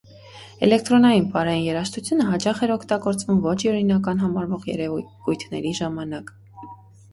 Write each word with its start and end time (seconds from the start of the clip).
Էլեկտրոնային 0.67 1.27
պարային 1.35 1.65
երաժշտությունը 1.65 2.25
հաճախ 2.31 2.63
էր 2.69 2.73
օգտագործվում 2.77 3.43
ոչ 3.45 3.55
օրինական 3.75 4.25
համարվող 4.27 4.67
եկեկույթների 4.73 5.77
ժամանակ։ 5.85 6.37